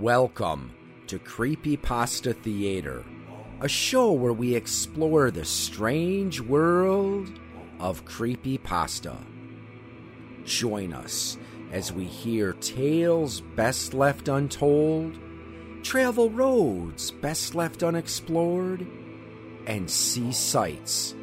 [0.00, 0.74] Welcome
[1.06, 3.02] to Creepy Pasta Theater,
[3.62, 7.32] a show where we explore the strange world
[7.80, 9.16] of creepy pasta.
[10.44, 11.38] Join us
[11.72, 15.18] as we hear tales best left untold,
[15.82, 18.86] travel roads best left unexplored,
[19.66, 21.14] and see sights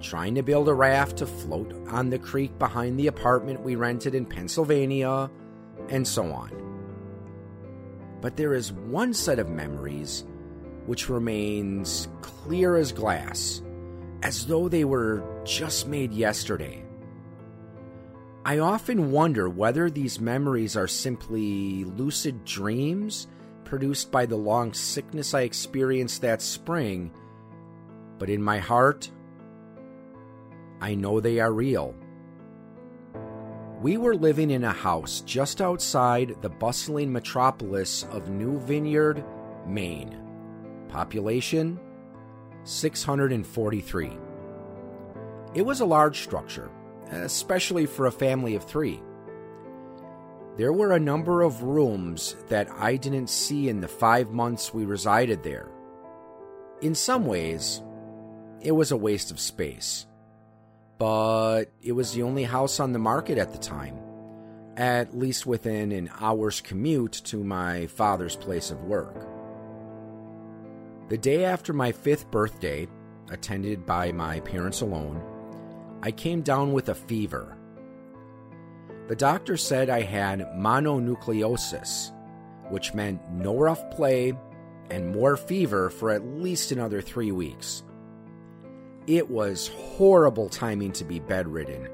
[0.00, 4.14] trying to build a raft to float on the creek behind the apartment we rented
[4.14, 5.30] in Pennsylvania,
[5.90, 6.71] and so on.
[8.22, 10.24] But there is one set of memories
[10.86, 13.62] which remains clear as glass,
[14.22, 16.84] as though they were just made yesterday.
[18.44, 23.28] I often wonder whether these memories are simply lucid dreams
[23.64, 27.12] produced by the long sickness I experienced that spring,
[28.18, 29.10] but in my heart,
[30.80, 31.94] I know they are real.
[33.82, 39.24] We were living in a house just outside the bustling metropolis of New Vineyard,
[39.66, 40.16] Maine.
[40.88, 41.80] Population
[42.62, 44.10] 643.
[45.54, 46.70] It was a large structure,
[47.10, 49.02] especially for a family of three.
[50.56, 54.84] There were a number of rooms that I didn't see in the five months we
[54.84, 55.72] resided there.
[56.82, 57.82] In some ways,
[58.60, 60.06] it was a waste of space
[61.02, 63.98] but it was the only house on the market at the time,
[64.76, 69.26] at least within an hour's commute to my father's place of work.
[71.08, 72.86] The day after my fifth birthday,
[73.32, 75.20] attended by my parents alone,
[76.04, 77.58] I came down with a fever.
[79.08, 82.12] The doctor said I had mononucleosis,
[82.70, 84.34] which meant no rough play
[84.88, 87.82] and more fever for at least another three weeks.
[89.06, 91.88] It was horrible timing to be bedridden.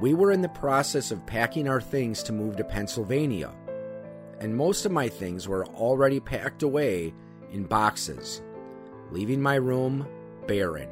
[0.00, 3.50] We were in the process of packing our things to move to Pennsylvania,
[4.40, 7.14] and most of my things were already packed away
[7.50, 8.42] in boxes,
[9.10, 10.06] leaving my room
[10.46, 10.88] barren.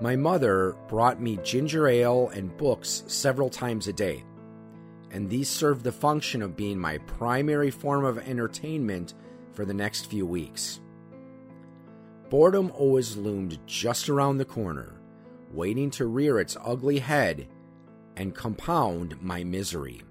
[0.00, 4.24] My mother brought me ginger ale and books several times a day,
[5.10, 9.14] and these served the function of being my primary form of entertainment
[9.52, 10.80] for the next few weeks.
[12.30, 14.94] Boredom always loomed just around the corner,
[15.52, 17.48] waiting to rear its ugly head
[18.16, 20.02] and compound my misery.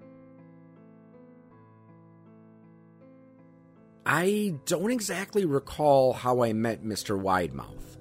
[4.06, 7.18] I don't exactly recall how I met Mr.
[7.18, 7.98] Widemouth.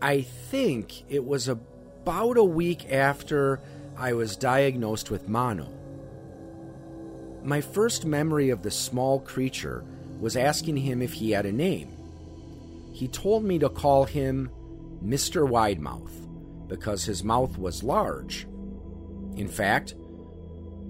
[0.00, 3.60] I think it was about a week after
[3.96, 5.72] I was diagnosed with mono.
[7.42, 9.84] My first memory of the small creature
[10.20, 11.96] was asking him if he had a name
[12.92, 14.50] he told me to call him
[15.04, 15.48] Mr.
[15.48, 18.46] Widemouth because his mouth was large.
[19.36, 19.94] In fact,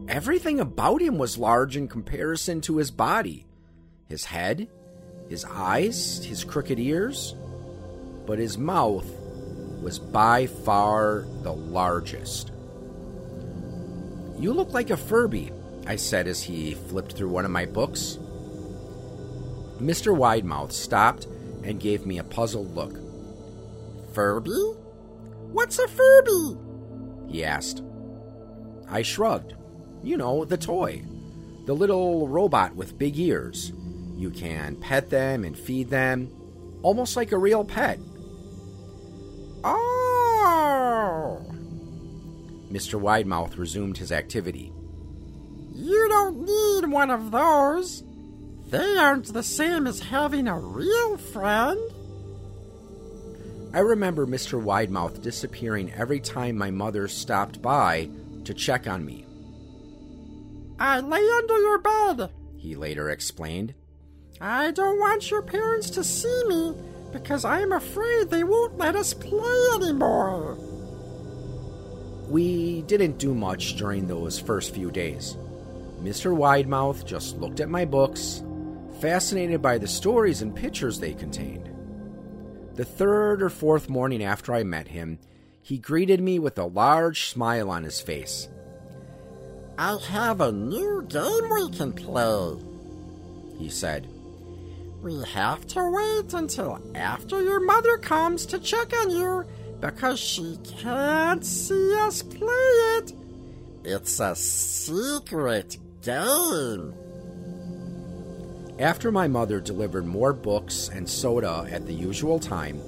[0.08, 3.46] everything about him was large in comparison to his body
[4.12, 4.69] his head,
[5.31, 7.34] his eyes, his crooked ears,
[8.26, 9.08] but his mouth
[9.81, 12.52] was by far the largest.
[14.38, 15.50] You look like a Furby,
[15.87, 18.19] I said as he flipped through one of my books.
[19.81, 20.14] Mr.
[20.14, 21.26] Widemouth stopped
[21.64, 22.99] and gave me a puzzled look.
[24.14, 24.50] Furby?
[25.53, 26.56] What's a Furby?
[27.29, 27.82] He asked.
[28.88, 29.55] I shrugged.
[30.03, 31.03] You know, the toy.
[31.67, 33.73] the little robot with big ears.
[34.17, 36.31] You can pet them and feed them,
[36.82, 37.99] almost like a real pet.
[39.65, 41.41] Oh!
[42.70, 43.00] Mr.
[43.00, 44.73] Widemouth resumed his activity.
[45.75, 48.03] You don't need one of those.
[48.72, 51.78] They aren't the same as having a real friend.
[53.74, 54.62] I remember Mr.
[54.62, 58.08] Widemouth disappearing every time my mother stopped by
[58.44, 59.26] to check on me.
[60.78, 63.74] I lay under your bed, he later explained.
[64.40, 66.72] I don't want your parents to see me
[67.12, 70.56] because I'm afraid they won't let us play anymore.
[72.26, 75.36] We didn't do much during those first few days.
[76.00, 76.34] Mr.
[76.34, 78.42] Widemouth just looked at my books,
[79.02, 81.69] fascinated by the stories and pictures they contained.
[82.76, 85.19] The third or fourth morning after I met him,
[85.60, 88.49] he greeted me with a large smile on his face.
[89.76, 92.54] I have a new game we can play,
[93.58, 94.06] he said.
[95.02, 99.44] We have to wait until after your mother comes to check on you
[99.81, 102.46] because she can't see us play
[102.98, 103.12] it.
[103.82, 106.94] It's a secret game.
[108.78, 112.80] After my mother delivered more books and soda at the usual time,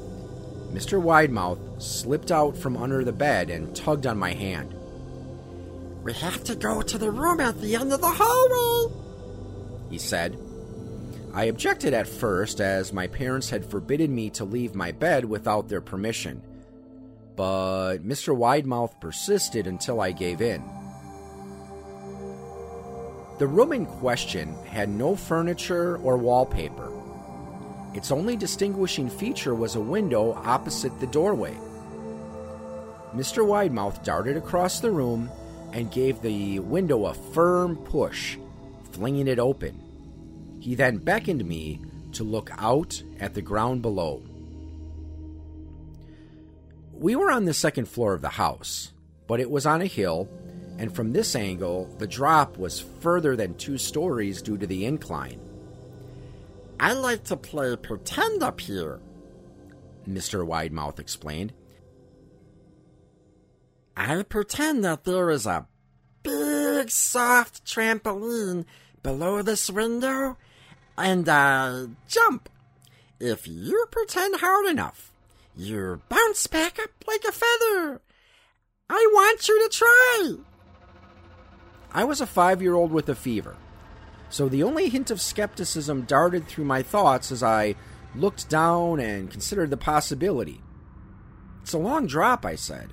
[0.72, 1.00] Mr.
[1.00, 4.74] Widemouth slipped out from under the bed and tugged on my hand.
[6.02, 8.92] We have to go to the room at the end of the hallway,
[9.90, 10.38] he said.
[11.32, 15.68] I objected at first, as my parents had forbidden me to leave my bed without
[15.68, 16.42] their permission.
[17.36, 18.36] But Mr.
[18.36, 20.62] Widemouth persisted until I gave in.
[23.38, 26.92] The room in question had no furniture or wallpaper.
[27.92, 31.56] Its only distinguishing feature was a window opposite the doorway.
[33.14, 33.44] Mr.
[33.46, 35.30] Widemouth darted across the room
[35.72, 38.36] and gave the window a firm push,
[38.92, 39.80] flinging it open.
[40.60, 41.80] He then beckoned me
[42.12, 44.22] to look out at the ground below.
[46.92, 48.92] We were on the second floor of the house,
[49.26, 50.28] but it was on a hill,
[50.78, 55.40] and from this angle, the drop was further than two stories due to the incline.
[56.80, 59.00] I like to play pretend up here,
[60.08, 60.46] Mr.
[60.46, 61.52] Widemouth explained.
[63.96, 65.68] I pretend that there is a
[66.24, 68.64] big soft trampoline
[69.02, 70.36] below this window
[70.98, 72.48] and I jump.
[73.20, 75.12] If you pretend hard enough,
[75.56, 78.00] you bounce back up like a feather.
[78.90, 80.34] I want you to try.
[81.94, 83.56] I was a five year old with a fever,
[84.28, 87.76] so the only hint of skepticism darted through my thoughts as I
[88.16, 90.60] looked down and considered the possibility.
[91.62, 92.92] It's a long drop, I said.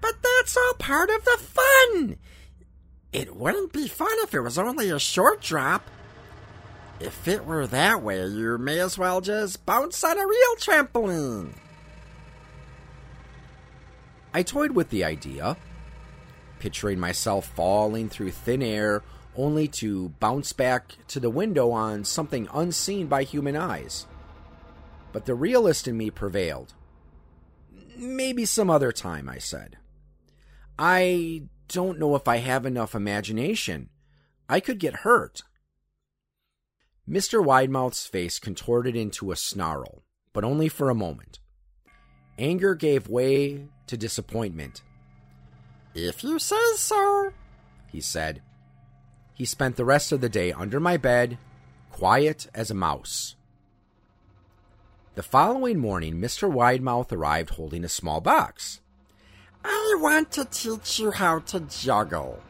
[0.00, 2.16] But that's all part of the fun.
[3.12, 5.88] It wouldn't be fun if it was only a short drop.
[6.98, 11.52] If it were that way, you may as well just bounce on a real trampoline.
[14.32, 15.56] I toyed with the idea,
[16.58, 19.02] picturing myself falling through thin air
[19.36, 24.06] only to bounce back to the window on something unseen by human eyes.
[25.12, 26.74] But the realist in me prevailed.
[27.96, 29.76] Maybe some other time, I said.
[30.78, 33.88] I don't know if I have enough imagination.
[34.48, 35.42] I could get hurt.
[37.08, 37.44] Mr.
[37.44, 40.02] Widemouth's face contorted into a snarl,
[40.32, 41.38] but only for a moment.
[42.38, 44.82] Anger gave way to disappointment.
[45.98, 47.32] If you say so,
[47.90, 48.42] he said.
[49.32, 51.38] He spent the rest of the day under my bed,
[51.90, 53.34] quiet as a mouse.
[55.14, 56.52] The following morning, Mr.
[56.52, 58.82] Widemouth arrived holding a small box.
[59.64, 62.42] I want to teach you how to juggle,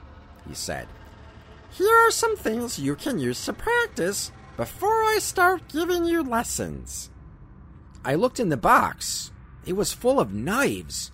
[0.48, 0.88] he said.
[1.70, 7.10] Here are some things you can use to practice before I start giving you lessons.
[8.04, 9.30] I looked in the box.
[9.64, 11.12] It was full of knives.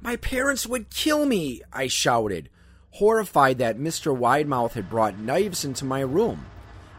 [0.00, 2.48] My parents would kill me, I shouted,
[2.92, 4.16] horrified that Mr.
[4.16, 6.46] Widemouth had brought knives into my room,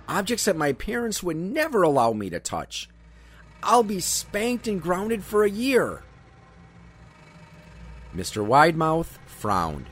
[0.08, 2.90] objects that my parents would never allow me to touch.
[3.64, 6.04] I'll be spanked and grounded for a year.
[8.16, 8.46] Mr.
[8.46, 9.86] Widemouth frowned.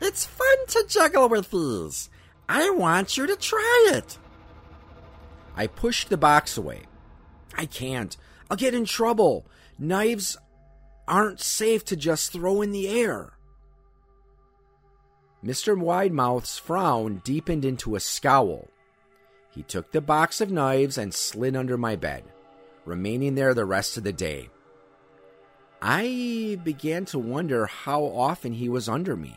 [0.00, 2.10] It's fun to juggle with these.
[2.48, 4.18] I want you to try it.
[5.56, 6.82] I pushed the box away.
[7.56, 8.16] I can't.
[8.50, 9.46] I'll get in trouble.
[9.78, 10.36] Knives
[11.08, 13.32] aren't safe to just throw in the air.
[15.44, 15.78] Mr.
[15.80, 18.68] Widemouth's frown deepened into a scowl.
[19.50, 22.24] He took the box of knives and slid under my bed,
[22.84, 24.50] remaining there the rest of the day.
[25.80, 29.36] I began to wonder how often he was under me.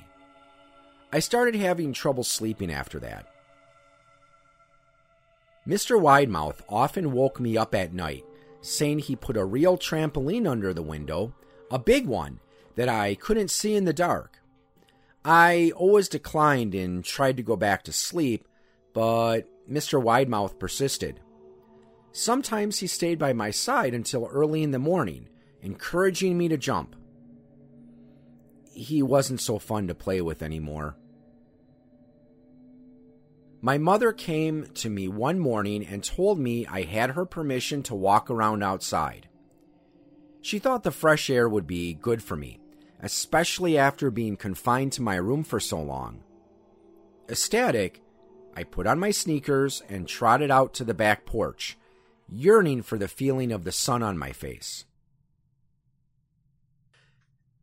[1.12, 3.28] I started having trouble sleeping after that.
[5.68, 6.00] Mr.
[6.02, 8.26] Widemouth often woke me up at night,
[8.62, 11.34] saying he put a real trampoline under the window,
[11.72, 12.40] a big one
[12.76, 14.40] that I couldn't see in the dark.
[15.24, 18.48] I always declined and tried to go back to sleep,
[18.94, 20.02] but Mr.
[20.02, 21.20] Widemouth persisted.
[22.12, 25.30] Sometimes he stayed by my side until early in the morning,
[25.62, 26.96] encouraging me to jump.
[28.74, 30.96] He wasn't so fun to play with anymore.
[33.62, 37.96] My mother came to me one morning and told me I had her permission to
[37.96, 39.29] walk around outside.
[40.42, 42.60] She thought the fresh air would be good for me,
[43.02, 46.24] especially after being confined to my room for so long.
[47.30, 48.02] Ecstatic,
[48.56, 51.78] I put on my sneakers and trotted out to the back porch,
[52.28, 54.86] yearning for the feeling of the sun on my face.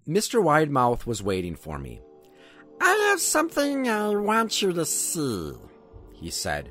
[0.06, 0.42] Mr.
[0.42, 2.00] Widemouth was waiting for me.
[2.80, 5.52] I have something I want you to see,
[6.12, 6.70] he said.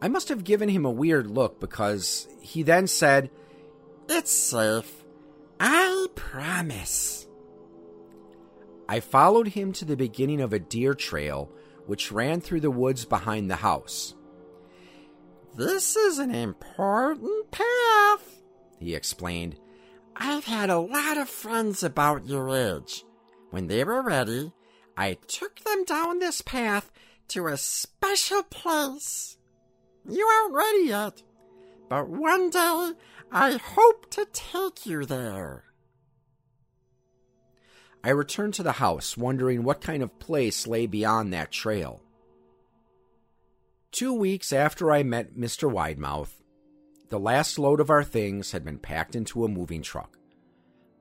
[0.00, 3.30] I must have given him a weird look because he then said,
[4.08, 5.01] It's safe.
[5.64, 7.28] I promise.
[8.88, 11.52] I followed him to the beginning of a deer trail
[11.86, 14.16] which ran through the woods behind the house.
[15.56, 18.42] This is an important path,
[18.80, 19.56] he explained.
[20.16, 23.04] I've had a lot of friends about your age.
[23.50, 24.52] When they were ready,
[24.96, 26.90] I took them down this path
[27.28, 29.38] to a special place.
[30.10, 31.22] You aren't ready yet,
[31.92, 32.92] but one day
[33.30, 35.64] I hope to take you there.
[38.02, 42.00] I returned to the house, wondering what kind of place lay beyond that trail.
[43.90, 45.70] Two weeks after I met Mr.
[45.70, 46.40] Widemouth,
[47.10, 50.16] the last load of our things had been packed into a moving truck.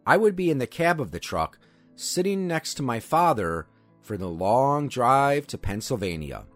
[0.05, 1.57] I would be in the cab of the truck,
[1.95, 3.65] sitting next to my father
[4.01, 6.47] for the long drive to Pennsylvania.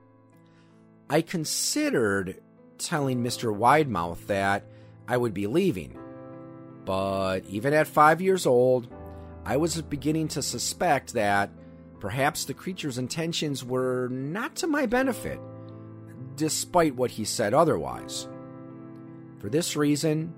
[1.10, 2.42] I considered
[2.78, 3.56] telling Mr.
[3.56, 4.66] Widemouth that
[5.08, 5.98] I would be leaving,
[6.86, 8.88] but even at five years old,
[9.46, 11.52] I was beginning to suspect that
[12.00, 15.40] perhaps the creature's intentions were not to my benefit
[16.36, 18.28] despite what he said otherwise.
[19.40, 20.34] For this reason,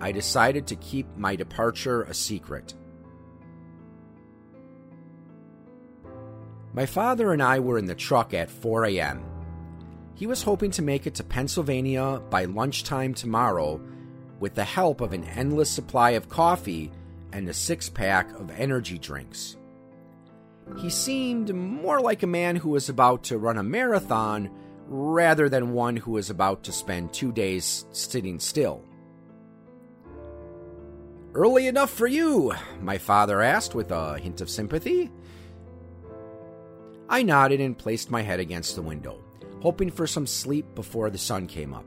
[0.00, 2.74] I decided to keep my departure a secret.
[6.72, 9.24] My father and I were in the truck at 4 a.m.
[10.14, 13.80] He was hoping to make it to Pennsylvania by lunchtime tomorrow
[14.38, 16.90] with the help of an endless supply of coffee
[17.32, 19.56] and a six pack of energy drinks.
[20.78, 24.50] He seemed more like a man who was about to run a marathon
[24.86, 28.84] rather than one who is about to spend two days sitting still.
[31.34, 32.52] Early enough for you?
[32.80, 35.10] my father asked with a hint of sympathy.
[37.08, 39.23] I nodded and placed my head against the window,
[39.64, 41.86] hoping for some sleep before the sun came up.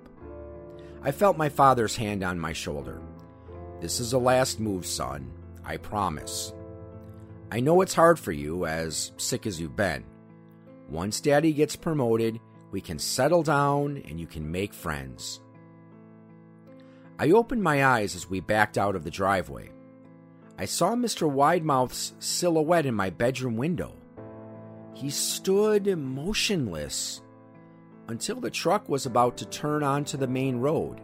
[1.03, 2.99] I felt my father's hand on my shoulder.
[3.79, 5.31] This is a last move, son.
[5.63, 6.55] I promise.
[7.51, 10.03] I know it's hard for you, as sick as you've been.
[10.89, 12.39] Once Daddy gets promoted,
[12.71, 15.39] we can settle down and you can make friends.
[17.19, 19.69] I opened my eyes as we backed out of the driveway.
[20.57, 21.31] I saw Mr.
[21.31, 23.93] Widemouth's silhouette in my bedroom window.
[24.95, 27.21] He stood motionless
[28.07, 31.01] until the truck was about to turn onto the main road.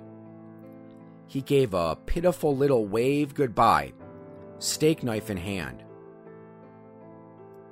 [1.27, 3.93] He gave a pitiful little wave goodbye,
[4.60, 5.83] steak knife in hand.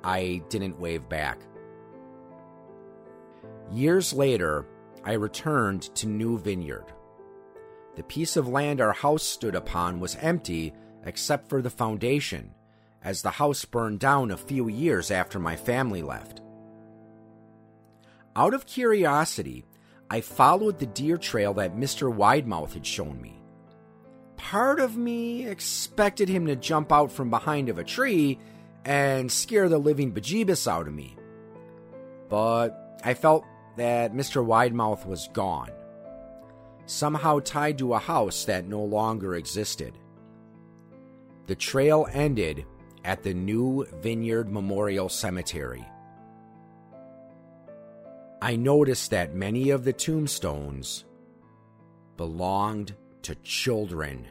[0.04, 1.40] I didn't wave back.
[3.70, 4.66] Years later,
[5.04, 6.92] I returned to New Vineyard.
[7.96, 10.74] The piece of land our house stood upon was empty
[11.04, 12.52] except for the foundation,
[13.02, 16.41] as the house burned down a few years after my family left.
[18.34, 19.66] Out of curiosity,
[20.10, 22.14] I followed the deer trail that Mr.
[22.14, 23.42] Widemouth had shown me.
[24.36, 28.38] Part of me expected him to jump out from behind of a tree
[28.84, 31.16] and scare the living bejeebus out of me.
[32.28, 33.44] But I felt
[33.76, 34.44] that Mr.
[34.44, 35.70] Widemouth was gone,
[36.86, 39.98] somehow tied to a house that no longer existed.
[41.46, 42.64] The trail ended
[43.04, 45.86] at the New Vineyard Memorial Cemetery.
[48.42, 51.04] I noticed that many of the tombstones
[52.16, 54.26] belonged to children.